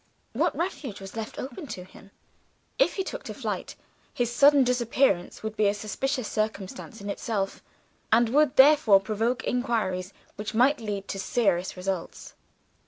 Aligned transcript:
What 0.33 0.55
refuge 0.57 0.99
was 0.99 1.15
left 1.15 1.37
open 1.37 1.67
to 1.67 1.83
him? 1.83 2.09
If 2.79 2.95
he 2.95 3.03
took 3.03 3.21
to 3.25 3.35
flight, 3.35 3.75
his 4.11 4.33
sudden 4.33 4.63
disappearance 4.63 5.43
would 5.43 5.55
be 5.55 5.67
a 5.67 5.75
suspicious 5.75 6.27
circumstance 6.27 7.01
in 7.01 7.09
itself, 7.11 7.61
and 8.11 8.29
would 8.29 8.55
therefore 8.55 8.99
provoke 8.99 9.43
inquiries 9.43 10.11
which 10.37 10.55
might 10.55 10.79
lead 10.81 11.07
to 11.09 11.19
serious 11.19 11.77
results. 11.77 12.33